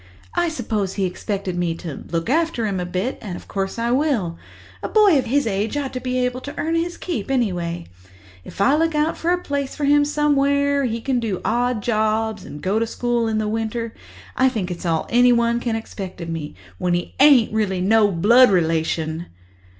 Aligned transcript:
I 0.33 0.49
suppose 0.49 0.95
he 0.95 1.05
expected 1.05 1.55
me 1.55 1.75
to 1.75 2.05
look 2.11 2.27
after 2.27 2.65
him 2.65 2.79
a 2.79 2.87
bit—and 2.87 3.35
of 3.35 3.47
course 3.47 3.77
I 3.77 3.91
will. 3.91 4.35
A 4.81 4.89
boy 4.89 5.19
of 5.19 5.25
his 5.25 5.45
age 5.45 5.77
ought 5.77 5.93
to 5.93 5.99
be 5.99 6.17
able 6.25 6.41
to 6.41 6.57
earn 6.57 6.73
his 6.73 6.97
keep, 6.97 7.29
anyway. 7.29 7.85
If 8.43 8.61
I 8.61 8.75
look 8.75 8.95
out 8.95 9.23
a 9.23 9.37
place 9.37 9.75
for 9.75 9.85
him 9.85 10.03
somewhere 10.03 10.79
where 10.79 10.85
he 10.85 11.01
can 11.01 11.19
do 11.19 11.39
odd 11.45 11.83
jobs 11.83 12.45
and 12.45 12.63
go 12.63 12.79
to 12.79 12.87
school 12.87 13.27
in 13.27 13.37
the 13.37 13.47
winter, 13.47 13.93
I 14.35 14.49
think 14.49 14.71
it's 14.71 14.87
all 14.87 15.05
anyone 15.11 15.59
can 15.59 15.75
expect 15.75 16.19
of 16.19 16.29
me, 16.29 16.55
when 16.79 16.95
he 16.95 17.13
ain't 17.19 17.53
really 17.53 17.79
no 17.79 18.09
blood 18.11 18.49
relation." 18.49 19.27